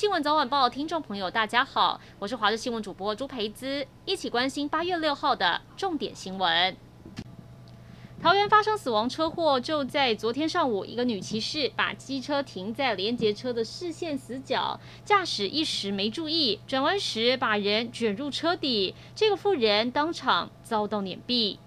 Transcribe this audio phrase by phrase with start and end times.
[0.00, 6.74] 新闻早晚报，听众朋友，大家好，我是华视新闻主播朱培姿，一起关心八月六号的重点新闻。
[8.22, 21.58] 桃园发生死亡车祸，就在昨天上午，一个女骑士把机车停在连接车的视线死角，驾驶一时没注意，转弯时把人卷入车底，这个妇人当场遭到碾毙。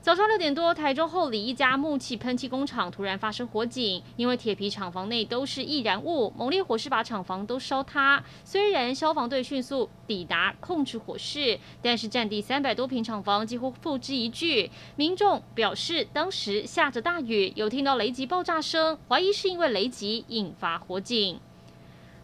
[0.00, 8.24] 早上六点多，台中后里一家木器喷漆工厂突然发生火警，因为铁皮厂房内都是易燃物，猛烈火势把厂房都烧塌。
[8.44, 14.70] 虽然消防队迅速抵达控制火势，但是占地三百多坪厂房几乎付之一炬。
[14.94, 21.40] 民众表示，当时下着大雨，有听到雷击爆炸声，怀疑是因为雷击引发火警。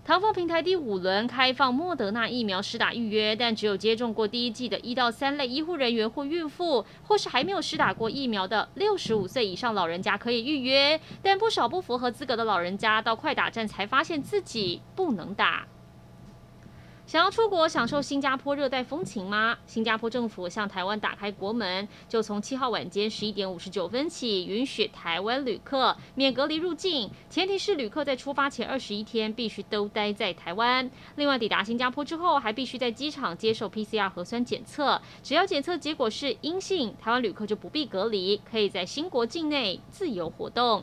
[0.06, 11.00] 唐凤平台第五轮开放莫德纳疫苗施打预约，但只有接种过第一剂的一到三类医护人员或孕妇，或是还没有施打过疫苗的六十五岁以上老人家可以预约。
[11.22, 15.66] 但不少不符合资格的老人家到快打站才发现自己不能打。
[17.06, 19.58] 想要出国享受新加坡热带风情吗？
[19.66, 30.90] 新加坡政府向台湾打开国门，就从七号晚间十一点五十九分起，允许台湾旅客免隔离入境，前提是旅客在出发前二十一天必须都待在台湾。
[31.16, 40.82] 另外，抵达新加坡之后，还必须在机场接受 PCR 核酸检测，只要检测结果是阴性，台湾旅客就不必隔离，可以在新国境内自由活动。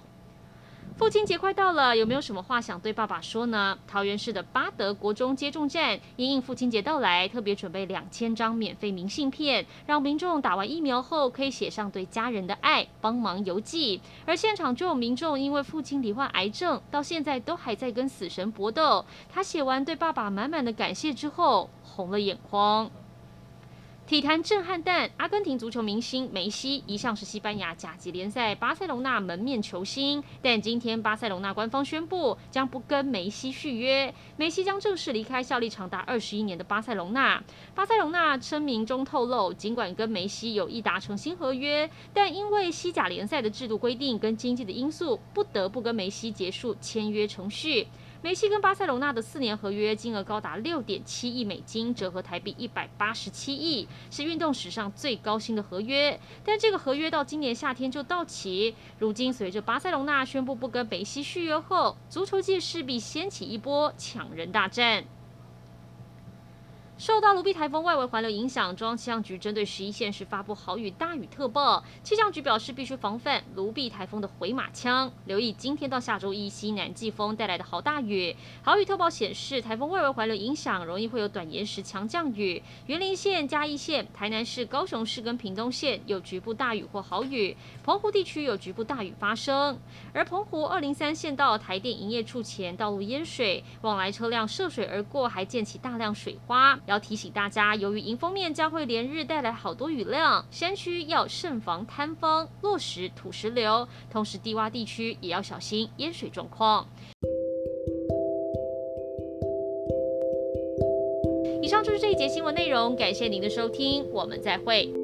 [0.97, 3.77] 父亲节快到了，有没有什么话想对爸爸说呢？
[3.87, 13.99] 桃园市的八德国中接种站因应父亲节到来，特别准备两千张免费明信片，让民众打完疫苗后可以写上对家人的爱，帮忙邮寄。
[14.25, 19.03] 而现场就有民众因为父亲罹患癌症，到现在都还在跟死神搏斗。
[19.27, 22.91] 他写完对爸爸满满的感谢之后，红了眼眶。
[24.07, 37.41] 体坛震撼弹，阿根廷足球明星梅西一向是西班牙甲级联赛巴塞隆纳门面球星，但今天巴塞隆纳官方宣布将不跟梅西续约，梅西将正式离开效力长达二十一年的巴塞隆纳。
[37.73, 47.87] 巴塞隆纳声明中透露，尽管跟梅西有意达成新合约，但因为西甲联赛的制度规定跟经济的因素，不得不跟梅西结束签约程序。
[48.23, 56.19] 梅西跟巴塞罗那的四年合约金额高达六点七亿美金，折合台币一百八十七亿，是运动史上最高薪的合约。
[56.45, 58.75] 但这个合约到今年夏天就到期。
[58.99, 65.03] 如今随着巴塞罗那宣布不跟梅西续约后，足球界势必掀起一波抢人大战。
[67.01, 71.83] 受到卢碧台风外围环流影响，中央气象局针对十一县市发布豪雨大雨特报。
[72.03, 78.35] 气象局表示，必须防范卢碧台风的回马枪，留意今天到下周一西南季风带来的豪大雨。
[78.61, 82.61] 豪雨特报显示，台风外围环流影响容易会有短延时强降雨。
[82.85, 89.75] 员林县、嘉义县、台南市、高雄市跟屏东县有局部大雨或豪雨，澎湖地区有局部大雨发生。
[90.13, 96.79] 而澎湖二零三县道台电营业处前道路淹水，往来车辆涉水而过，还溅起大量水花。
[96.91, 106.85] 要提醒大家，由于迎风面将会连日带来好多雨量，山区要慎防坍方、落石、土石流，同时低洼地区也要小心淹水状况。
[111.61, 115.00] 以上就是这一节新闻内容，感谢您的收听，我们再会。